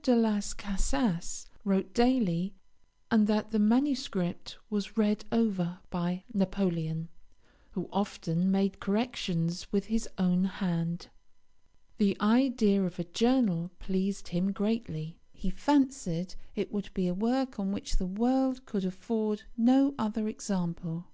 de 0.00 0.14
Las 0.14 0.54
Casas 0.54 1.48
wrote 1.64 1.92
daily, 1.92 2.54
and 3.10 3.26
that 3.26 3.50
the 3.50 3.58
manuscript 3.58 4.56
was 4.70 4.96
read 4.96 5.24
over 5.32 5.80
by 5.90 6.22
Napoleon, 6.32 7.08
who 7.72 7.88
often 7.92 8.48
made 8.48 8.78
corrections 8.78 9.72
with 9.72 9.86
his 9.86 10.08
own 10.16 10.44
hand. 10.44 11.08
The 11.96 12.16
idea 12.20 12.84
of 12.84 13.00
a 13.00 13.04
journal 13.10 13.72
pleased 13.80 14.28
him 14.28 14.52
greatly. 14.52 15.18
He 15.32 15.50
fancied 15.50 16.36
it 16.54 16.70
would 16.72 16.94
be 16.94 17.08
a 17.08 17.12
work 17.12 17.58
of 17.58 17.66
which 17.66 17.96
the 17.96 18.06
world 18.06 18.66
could 18.66 18.84
afford 18.84 19.42
no 19.56 19.96
other 19.98 20.28
example. 20.28 21.06